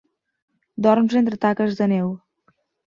[0.87, 2.13] Dorms entre taques de neu.